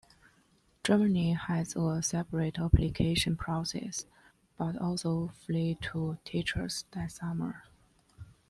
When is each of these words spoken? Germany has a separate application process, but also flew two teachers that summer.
Germany 0.83 1.33
has 1.33 1.75
a 1.75 2.01
separate 2.01 2.57
application 2.57 3.35
process, 3.37 4.07
but 4.57 4.75
also 4.81 5.27
flew 5.45 5.75
two 5.75 6.17
teachers 6.25 6.85
that 6.89 7.11
summer. 7.11 7.65